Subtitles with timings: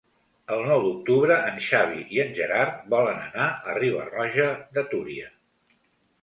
[0.53, 5.29] El nou d'octubre en Xavi i en Gerard volen anar a Riba-roja de Túria.